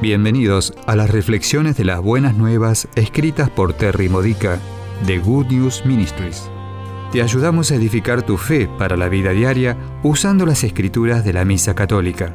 [0.00, 4.58] Bienvenidos a las reflexiones de las buenas nuevas escritas por Terry Modica
[5.06, 6.48] de Good News Ministries.
[7.12, 11.44] Te ayudamos a edificar tu fe para la vida diaria usando las escrituras de la
[11.44, 12.34] Misa Católica.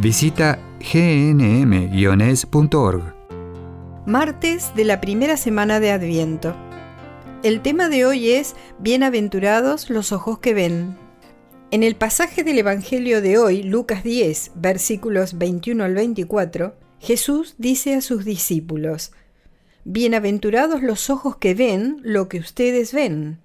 [0.00, 2.22] Visita gnm-es.org.
[4.06, 6.54] Martes de la primera semana de Adviento.
[7.42, 10.96] El tema de hoy es Bienaventurados los ojos que ven.
[11.72, 17.96] En el pasaje del Evangelio de hoy, Lucas 10, versículos 21 al 24, Jesús dice
[17.96, 19.10] a sus discípulos,
[19.84, 23.40] Bienaventurados los ojos que ven lo que ustedes ven.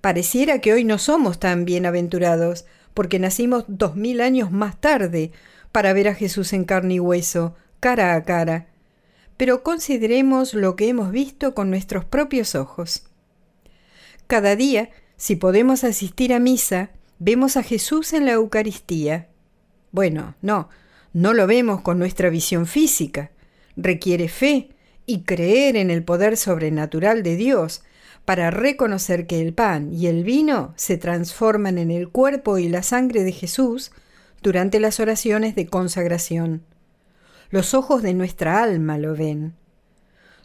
[0.00, 5.30] Pareciera que hoy no somos tan bienaventurados, porque nacimos dos mil años más tarde
[5.70, 8.66] para ver a Jesús en carne y hueso, cara a cara.
[9.36, 13.04] Pero consideremos lo que hemos visto con nuestros propios ojos.
[14.26, 19.28] Cada día, si podemos asistir a misa, vemos a Jesús en la Eucaristía.
[19.92, 20.68] Bueno, no,
[21.12, 23.30] no lo vemos con nuestra visión física.
[23.76, 24.70] Requiere fe
[25.06, 27.84] y creer en el poder sobrenatural de Dios
[28.24, 32.82] para reconocer que el pan y el vino se transforman en el cuerpo y la
[32.82, 33.92] sangre de Jesús
[34.42, 36.62] durante las oraciones de consagración.
[37.50, 39.54] Los ojos de nuestra alma lo ven.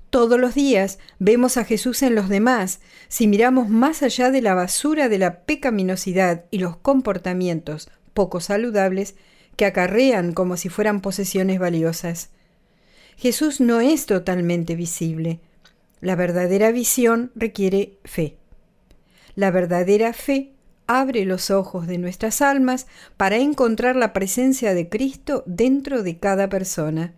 [0.10, 4.54] Todos los días vemos a Jesús en los demás si miramos más allá de la
[4.54, 9.16] basura de la pecaminosidad y los comportamientos poco saludables
[9.56, 12.30] que acarrean como si fueran posesiones valiosas.
[13.18, 15.40] Jesús no es totalmente visible.
[16.02, 18.38] La verdadera visión requiere fe.
[19.36, 20.52] La verdadera fe
[20.88, 26.48] abre los ojos de nuestras almas para encontrar la presencia de Cristo dentro de cada
[26.50, 27.14] persona.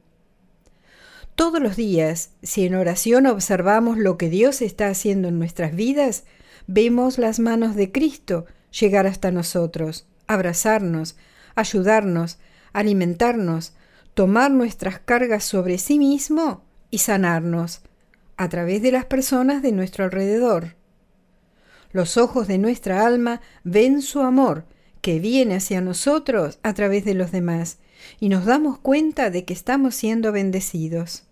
[1.37, 6.23] Todos los días, si en oración observamos lo que Dios está haciendo en nuestras vidas,
[6.65, 11.15] vemos las manos de Cristo llegar hasta nosotros, abrazarnos,
[11.53, 12.39] ayudarnos,
[12.73, 13.75] alimentarnos,
[14.15, 17.81] tomar nuestras cargas sobre sí mismo y sanarnos
[18.35, 20.75] a través de las personas de nuestro alrededor.
[21.91, 24.65] Los ojos de nuestra alma ven su amor,
[25.01, 27.77] que viene hacia nosotros a través de los demás,
[28.19, 31.26] y nos damos cuenta de que estamos siendo bendecidos.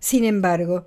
[0.00, 0.86] Sin embargo,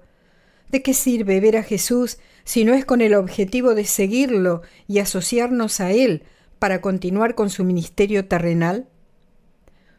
[0.69, 4.99] ¿de qué sirve ver a Jesús si no es con el objetivo de seguirlo y
[4.99, 6.23] asociarnos a Él
[6.59, 8.87] para continuar con su ministerio terrenal?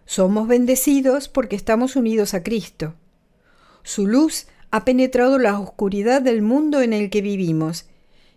[0.06, 2.94] Somos bendecidos porque estamos unidos a Cristo.
[3.82, 7.86] Su luz ha penetrado la oscuridad del mundo en el que vivimos,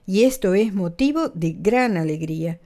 [0.06, 2.60] y esto es motivo de gran alegría.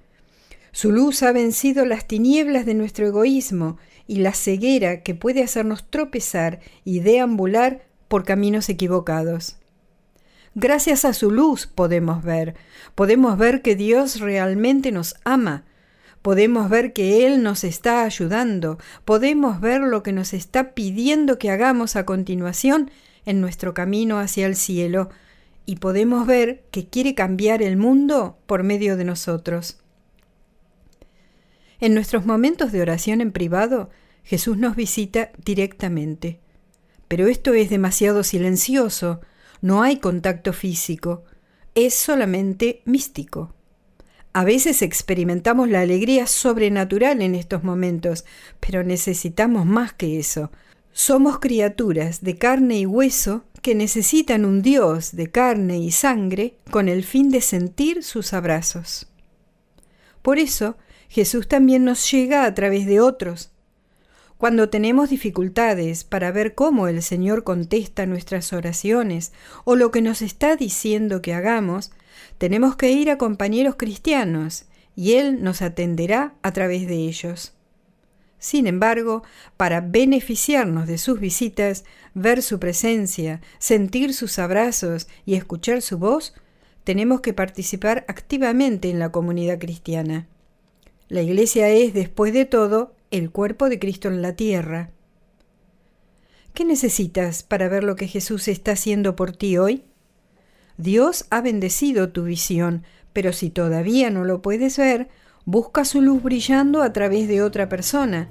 [0.71, 3.77] Su luz ha vencido las tinieblas de nuestro egoísmo
[4.07, 9.55] y la ceguera que puede hacernos tropezar y deambular por caminos equivocados.
[10.55, 12.55] Gracias a su luz podemos ver,
[12.95, 15.63] podemos ver que Dios realmente nos ama,
[16.21, 21.51] podemos ver que Él nos está ayudando, podemos ver lo que nos está pidiendo que
[21.51, 22.91] hagamos a continuación
[23.25, 25.09] en nuestro camino hacia el cielo,
[25.65, 29.79] y podemos ver que quiere cambiar el mundo por medio de nosotros.
[31.79, 33.91] En nuestros momentos de oración en privado,
[34.23, 36.39] Jesús nos visita directamente.
[37.09, 39.19] Pero esto es demasiado silencioso,
[39.61, 41.25] no hay contacto físico,
[41.75, 43.53] es solamente místico.
[44.31, 48.25] A veces experimentamos la alegría sobrenatural en estos momentos,
[48.59, 50.51] pero necesitamos más que eso.
[50.91, 56.87] Somos criaturas de carne y hueso que necesitan un Dios de carne y sangre con
[56.87, 59.07] el fin de sentir sus abrazos.
[60.21, 60.77] Por eso,
[61.09, 63.51] Jesús también nos llega a través de otros,
[64.39, 69.33] cuando tenemos dificultades para ver cómo el Señor contesta nuestras oraciones
[69.66, 71.91] o lo que nos está diciendo que hagamos,
[72.38, 74.63] tenemos que ir a compañeros cristianos
[74.95, 77.53] y Él nos atenderá a través de ellos.
[78.38, 79.23] Sin embargo,
[79.57, 81.83] para beneficiarnos de sus visitas,
[82.13, 86.33] ver su presencia, sentir sus abrazos y escuchar su voz,
[86.85, 90.29] tenemos que participar activamente en la comunidad cristiana.
[91.09, 94.91] La Iglesia es, después de todo, el cuerpo de Cristo en la tierra.
[96.53, 99.83] ¿Qué necesitas para ver lo que Jesús está haciendo por ti hoy?
[100.77, 102.83] Dios ha bendecido tu visión,
[103.13, 105.09] pero si todavía no lo puedes ver,
[105.45, 108.29] busca su luz brillando a través de otra persona.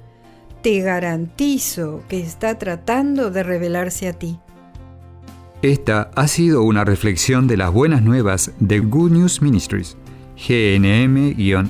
[0.61, 4.39] Te garantizo que está tratando de revelarse a ti.
[5.61, 9.97] Esta ha sido una reflexión de las buenas nuevas de Good News Ministries,
[10.37, 11.69] gnm-es.org.